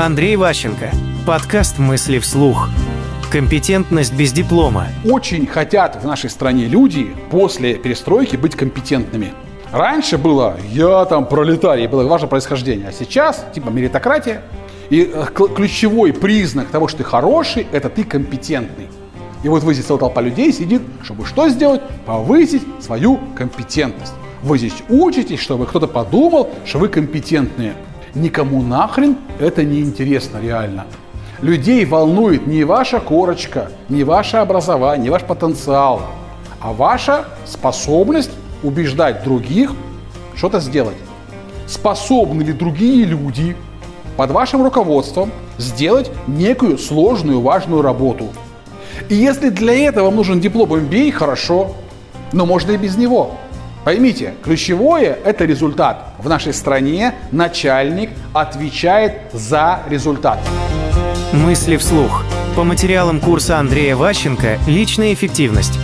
Андрей 0.00 0.36
Ващенко. 0.36 0.90
Подкаст 1.26 1.78
«Мысли 1.78 2.20
вслух». 2.20 2.70
Компетентность 3.30 4.14
без 4.14 4.32
диплома. 4.32 4.86
Очень 5.04 5.46
хотят 5.46 6.02
в 6.02 6.06
нашей 6.06 6.30
стране 6.30 6.64
люди 6.64 7.14
после 7.30 7.74
перестройки 7.74 8.36
быть 8.36 8.56
компетентными. 8.56 9.34
Раньше 9.70 10.16
было 10.16 10.56
«я 10.70 11.04
там 11.04 11.26
пролетарий», 11.26 11.86
было 11.86 12.04
важно 12.04 12.28
происхождение, 12.28 12.88
а 12.88 12.92
сейчас 12.92 13.44
типа 13.54 13.68
меритократия. 13.68 14.40
И 14.88 15.02
э, 15.02 15.26
ключевой 15.54 16.14
признак 16.14 16.68
того, 16.68 16.88
что 16.88 16.98
ты 16.98 17.04
хороший, 17.04 17.66
это 17.70 17.90
ты 17.90 18.02
компетентный. 18.04 18.88
И 19.42 19.50
вот 19.50 19.62
вы 19.64 19.74
здесь 19.74 19.84
целая 19.84 20.00
толпа 20.00 20.22
людей 20.22 20.50
сидит, 20.50 20.80
чтобы 21.02 21.26
что 21.26 21.46
сделать? 21.50 21.82
Повысить 22.06 22.62
свою 22.80 23.20
компетентность. 23.36 24.14
Вы 24.42 24.56
здесь 24.56 24.82
учитесь, 24.88 25.40
чтобы 25.40 25.66
кто-то 25.66 25.86
подумал, 25.86 26.48
что 26.64 26.78
вы 26.78 26.88
компетентные. 26.88 27.74
Никому 28.14 28.62
нахрен 28.62 29.16
это 29.38 29.64
не 29.64 29.80
интересно 29.80 30.38
реально. 30.42 30.86
Людей 31.42 31.84
волнует 31.84 32.46
не 32.46 32.64
ваша 32.64 33.00
корочка, 33.00 33.70
не 33.88 34.04
ваше 34.04 34.38
образование, 34.38 35.04
не 35.04 35.10
ваш 35.10 35.22
потенциал, 35.22 36.02
а 36.60 36.72
ваша 36.72 37.24
способность 37.46 38.30
убеждать 38.62 39.22
других 39.22 39.72
что-то 40.34 40.60
сделать. 40.60 40.96
Способны 41.66 42.42
ли 42.42 42.52
другие 42.52 43.04
люди 43.04 43.56
под 44.16 44.32
вашим 44.32 44.62
руководством 44.64 45.30
сделать 45.56 46.10
некую 46.26 46.78
сложную, 46.78 47.40
важную 47.40 47.80
работу? 47.80 48.26
И 49.08 49.14
если 49.14 49.50
для 49.50 49.74
этого 49.88 50.06
вам 50.06 50.16
нужен 50.16 50.40
диплом 50.40 50.74
MBA, 50.74 51.12
хорошо, 51.12 51.76
но 52.32 52.44
можно 52.44 52.72
и 52.72 52.76
без 52.76 52.96
него. 52.96 53.32
Поймите, 53.84 54.34
ключевое– 54.44 55.18
это 55.24 55.46
результат. 55.46 56.12
В 56.18 56.28
нашей 56.28 56.52
стране 56.52 57.14
начальник 57.32 58.10
отвечает 58.34 59.14
за 59.32 59.80
результат. 59.88 60.38
Мысли 61.32 61.78
вслух. 61.78 62.24
По 62.56 62.64
материалам 62.64 63.20
курса 63.20 63.58
Андрея 63.58 63.96
Ващенко 63.96 64.58
«Личная 64.66 65.14
эффективность». 65.14 65.78